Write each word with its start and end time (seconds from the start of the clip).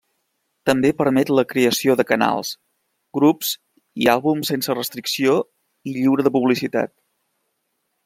També 0.69 0.89
permet 1.01 1.31
la 1.39 1.43
creació 1.51 1.95
de 1.99 2.05
canals, 2.13 2.55
grups 3.19 3.53
i 4.05 4.11
àlbums 4.17 4.53
sense 4.55 4.79
restricció 4.81 5.39
i 5.89 5.95
lliure 5.99 6.31
de 6.31 6.37
publicitat. 6.41 6.95